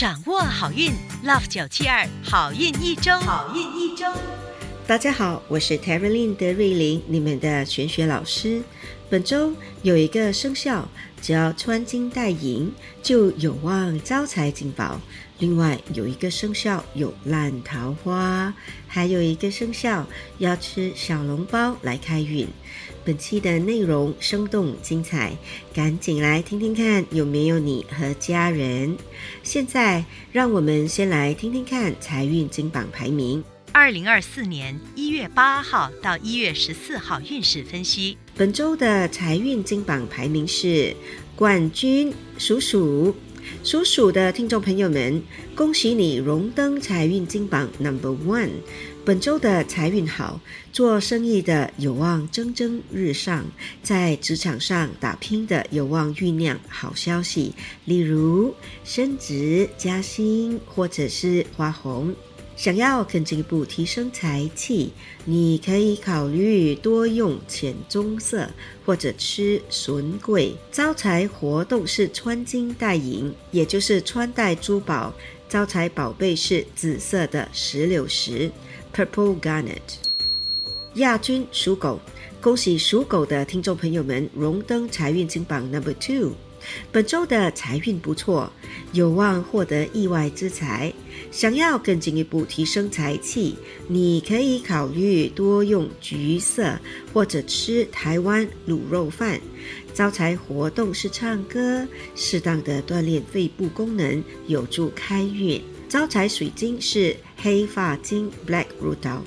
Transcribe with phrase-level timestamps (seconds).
[0.00, 0.92] 掌握好运
[1.26, 4.06] ，Love 九七二好运一周，好运一周。
[4.86, 8.62] 大家好，我是 t e r r y Lin 德瑞玲，你们的玄学老师。
[9.10, 9.52] 本周
[9.82, 10.88] 有一个生肖，
[11.20, 12.70] 只要穿金戴银，
[13.02, 15.00] 就有望招财进宝。
[15.40, 18.54] 另外有一个生肖有烂桃花，
[18.86, 20.06] 还有一个生肖
[20.38, 22.46] 要吃小笼包来开运。
[23.04, 25.36] 本期的内容生动精彩，
[25.74, 28.96] 赶紧来听听看有没有你和家人。
[29.42, 33.42] 现在让我们先来听听看财运金榜排名。
[33.72, 38.18] 二零二四年一月八号到一月十四号运势分析。
[38.34, 40.94] 本周的财运金榜排名是
[41.36, 43.14] 冠军属鼠。
[43.64, 45.22] 属鼠的听众朋友们，
[45.54, 48.50] 恭喜你荣登财运金榜 Number One。
[49.04, 50.40] 本周的财运好，
[50.72, 53.46] 做生意的有望蒸蒸日上，
[53.82, 57.54] 在职场上打拼的有望酝酿好消息，
[57.86, 62.14] 例如升职加薪或者是花红。
[62.60, 64.92] 想要更进一步提升财气，
[65.24, 68.46] 你可以考虑多用浅棕色
[68.84, 70.54] 或者吃笋桂。
[70.70, 75.10] 招财活动是穿金戴银，也就是穿戴珠宝。
[75.48, 78.52] 招财宝贝是紫色的石榴石
[78.94, 79.78] （Purple Garnet）。
[80.96, 81.98] 亚军属狗，
[82.42, 86.32] 恭喜属狗的听众朋友们荣登财运金榜 Number Two。
[86.92, 88.52] 本周的财运不错，
[88.92, 90.92] 有望获得意外之财。
[91.30, 93.54] 想要更进一步提升财气，
[93.86, 96.76] 你可以考虑多用橘色
[97.12, 99.40] 或者吃台湾卤肉饭。
[99.94, 105.60] 招财活动是唱歌，适当的锻炼肺部功能有助开运。
[105.88, 109.20] 招财水晶是黑发晶 （Black Rudol）。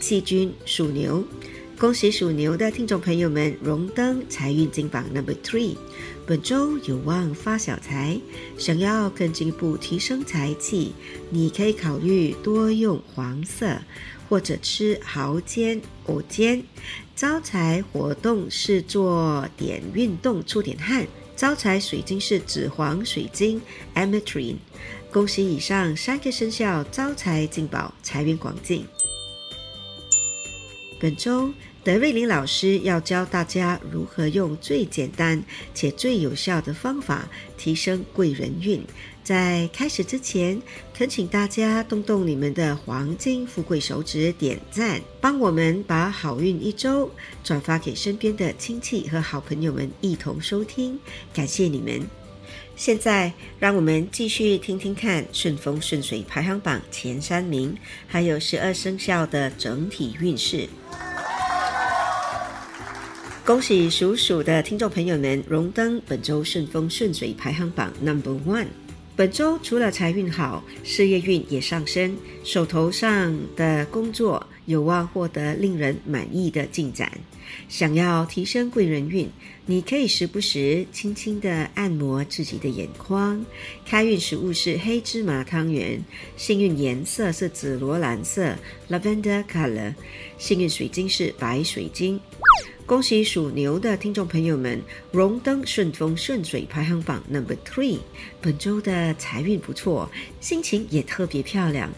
[0.00, 1.24] 细菌属牛。
[1.78, 5.76] 恭喜属牛的听众朋友们荣登财运金榜 Number Three，
[6.30, 8.16] 本周有望发小财。
[8.56, 10.92] 想要更进一步提升财气，
[11.28, 13.76] 你可以考虑多用黄色，
[14.28, 16.62] 或者吃蚝煎、藕煎。
[17.16, 21.04] 招财活动是做点运动出点汗。
[21.34, 23.60] 招财水晶是紫黄水晶
[23.96, 24.58] Ametrine。
[25.10, 28.86] 恭喜以上三个生肖招财进宝，财源广进。
[31.00, 31.52] 本周。
[31.82, 35.42] 德瑞林老师要教大家如何用最简单
[35.72, 37.26] 且最有效的方法
[37.56, 38.82] 提升贵人运。
[39.24, 40.60] 在开始之前，
[40.92, 47.10] 恳请大家动动你们的黄金富贵手指点赞，帮我们把好运一周
[47.42, 50.98] 转发给身边的亲戚和好朋友们一同收听，
[51.32, 52.02] 感谢你们。
[52.76, 57.74] 现在，让我们继续听听看顺风顺水排行榜前三名，
[58.06, 60.68] 还有十二生肖的整体运势。
[63.50, 68.68] 恭喜属鼠的听众朋友们荣登本周顺风顺水排行榜 Number One。
[69.16, 77.10] 本周除了财运好，事业运也上升，手头上的工作有望获得令人满意的进展。
[77.68, 79.28] 想要提升贵人运，
[79.66, 83.44] 你可以时不时轻轻的按摩自己的眼眶。
[83.84, 86.00] 开运食物是黑芝麻汤圆，
[86.36, 88.54] 幸运颜色是紫罗兰色
[88.88, 89.94] （Lavender Color），
[90.38, 92.20] 幸运水晶是白水晶。
[92.90, 98.00] 恭喜属牛的听众朋友们荣登顺风顺水排行榜 Number Three。
[98.40, 101.88] 本周的财运不错，心情也特别漂亮。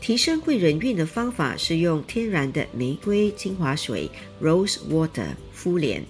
[0.00, 4.10] 提升贵人运的方法是用天然的玫瑰精华水
[4.40, 6.02] Rose Water 敷脸。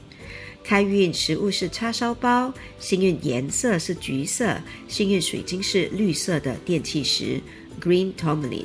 [0.62, 4.56] 开运食物是叉烧包，幸运颜色是橘色，
[4.87, 7.41] 幸运水晶是绿色的电气石
[7.81, 8.65] Green Tomalin，。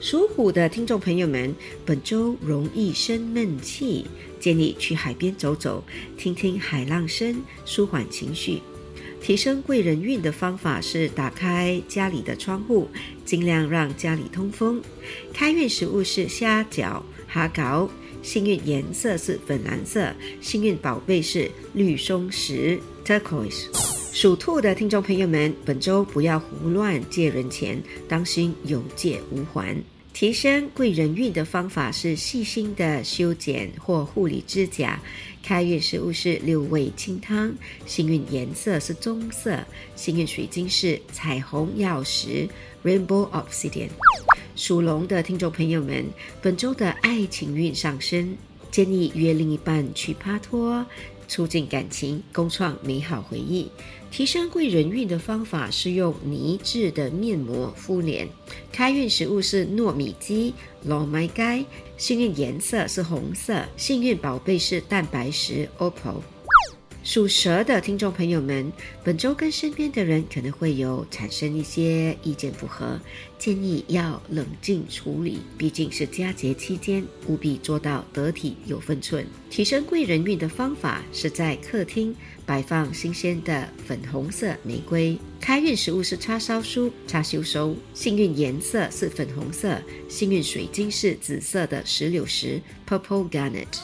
[0.00, 4.06] 属虎的听众朋友们，本周容易生闷气，
[4.38, 5.84] 建议去海边走走，
[6.16, 8.60] 听听海浪声，舒缓情绪。
[9.22, 12.88] 提升贵人运的方法是打开家里的窗户，
[13.26, 14.82] 尽量让家里通风。
[15.34, 17.90] 开运食物是虾饺、哈糕，
[18.22, 23.99] 幸运颜色是粉蓝色，幸运宝贝是绿松石 （turquoise）。
[24.20, 29.74] 属兔的听众朋友们，本周不要胡乱借人钱，当心有借无还。
[30.12, 35.00] 提升贵人运的方法是细心的修剪或护理指甲。
[35.42, 37.50] 开运食物是六味清汤，
[37.86, 39.58] 幸运颜色是棕色，
[39.96, 42.46] 幸运水晶是彩虹曜石
[42.84, 43.88] （Rainbow Obsidian）。
[44.54, 46.04] 属龙的听众朋友们，
[46.42, 48.36] 本周的爱情运上升，
[48.70, 50.84] 建议约另一半去帕托。
[51.30, 53.70] 促进感情，共创美好回忆。
[54.10, 58.28] 提升贵人运的方法是用泥质的面膜敷脸。
[58.72, 60.52] 开运食物是糯米鸡
[60.84, 61.64] （Long My Guy），
[61.96, 66.20] 幸运颜色是红色，幸运宝贝是蛋白石 （Opal）。
[67.02, 68.70] 属蛇的听众朋友们，
[69.02, 73.00] 本周跟身边的人可能会有产生一些意见不合，
[73.38, 75.38] 建议要冷静处理。
[75.56, 79.26] 毕竟是佳节期间，务必做到得体有分寸。
[79.48, 82.14] 提升贵人运的方法是在客厅
[82.44, 85.18] 摆放新鲜的粉红色玫瑰。
[85.40, 87.74] 开运食物是叉烧酥、叉烧酥。
[87.94, 93.78] 幸运颜色是粉红色，幸运水晶是紫色的石榴石 （Purple Garnet）。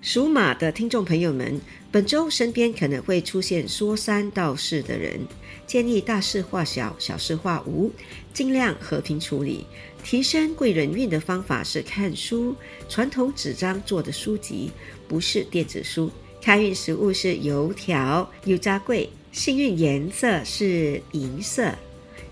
[0.00, 1.60] 属马的听众朋友们，
[1.90, 5.18] 本周身边可能会出现说三道四的人，
[5.66, 7.90] 建议大事化小，小事化无，
[8.34, 9.64] 尽量和平处理。
[10.04, 12.54] 提升贵人运的方法是看书，
[12.90, 14.70] 传统纸张做的书籍，
[15.08, 16.10] 不是电子书。
[16.42, 19.08] 开运食物是油条、油炸桂。
[19.32, 21.74] 幸运颜色是银色，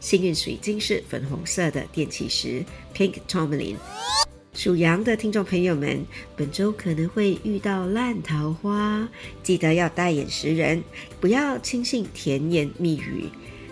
[0.00, 2.64] 幸运水晶是粉红色的电气石
[2.94, 3.76] （Pink Tourmaline）。
[4.56, 6.02] 属羊的听众朋友们，
[6.34, 9.06] 本周可能会遇到烂桃花，
[9.42, 10.82] 记得要带眼识人，
[11.20, 13.26] 不要轻信甜言蜜语。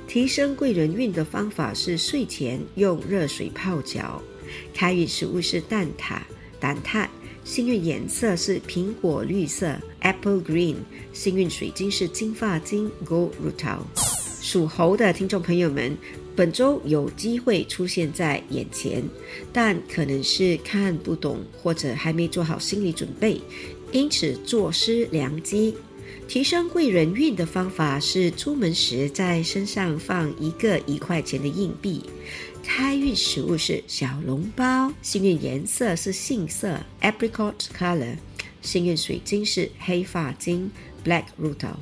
[0.07, 4.21] 提升贵人运的方法是睡前用热水泡脚。
[4.75, 6.19] 开运食物是蛋挞、
[6.61, 7.09] 蛋挞。
[7.45, 10.77] 幸运颜色是苹果绿色 （Apple Green）。
[11.15, 14.24] 幸运水晶是金发晶 （Gold Rutil）。
[14.45, 15.97] 属猴的听众朋友们。
[16.37, 19.03] 本周有机会出现在眼前，
[19.55, 23.41] 但可能是看不懂或者还没做好心理准备，
[23.91, 25.75] 因此坐失良机。
[26.29, 32.03] 提升贵人运的方法是出门时在身上放一个一块钱的硬币。
[32.63, 38.17] 开运食物是小笼包，幸运颜色是杏色 （Apricot Color），
[38.61, 40.71] 幸运水晶是黑发晶
[41.03, 41.77] （Black Rutil）。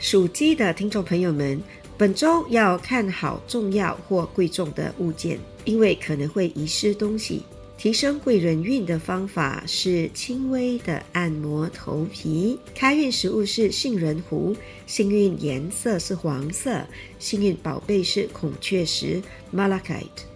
[0.00, 1.62] 属鸡的听众朋友们。
[2.02, 7.44] 本周要看好重要或贵重的物件，因为可能会遗失东西。
[7.78, 12.58] 提升贵人运的方法是轻微的按摩头皮。
[12.74, 14.52] 开运食物是杏仁糊，
[14.84, 16.84] 幸运颜色是黄色，
[17.20, 19.22] 幸运宝贝是孔雀石
[19.54, 20.26] （Malachite）。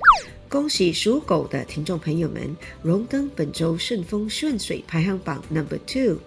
[0.49, 6.19] 恭喜属狗的听众朋友们荣登本周顺风顺水排行榜 Number Two。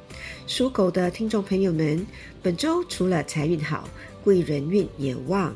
[0.46, 2.06] 属狗的听众朋友们，
[2.44, 3.90] 本周除了财运好。
[4.22, 5.56] 贵人运也旺，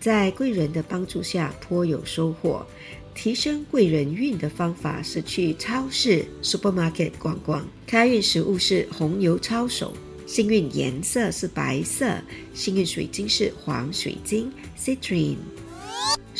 [0.00, 2.66] 在贵人的帮助下颇有收获。
[3.14, 7.66] 提升贵人运的方法是去超市 （supermarket） 逛逛。
[7.86, 9.94] 开运食物是红油抄手，
[10.26, 12.16] 幸运颜色是白色，
[12.52, 15.36] 幸运水晶是黄水晶 （citrine）。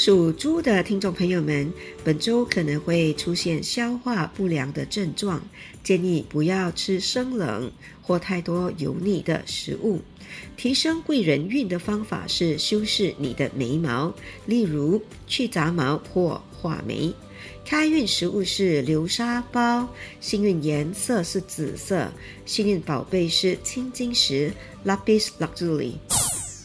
[0.03, 1.71] 属猪的听众朋友们，
[2.03, 5.43] 本周可能会出现消化不良的症状，
[5.85, 7.71] 建议不要吃生冷
[8.01, 10.01] 或太多油腻的食物。
[10.57, 14.11] 提升贵人运的方法是修饰你的眉毛，
[14.47, 17.13] 例如去杂毛或画眉。
[17.63, 19.87] 开运食物是流沙包，
[20.19, 22.11] 幸运颜色是紫色，
[22.47, 24.51] 幸运宝贝是青金石
[24.83, 25.93] （Lapis Lazuli）。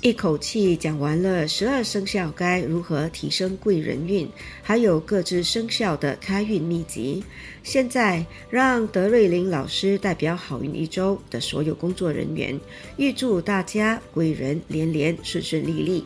[0.06, 4.30] 一口气讲完了十二生肖该如何提升贵人运，
[4.62, 7.24] 还有各自生肖的开运秘籍。
[7.64, 12.56] 现在让德瑞琳老师代表好运一周的所有工作人员，
[12.98, 16.04] 预祝大家贵人连连，顺顺利利。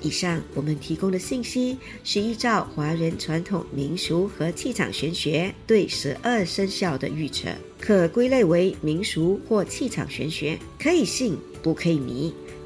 [0.00, 12.34] 以上我们提供的信息是依照华人传统民俗和气场玄学对十二生肖的预测，可归类为民俗或气场玄学，可以信不可以迷。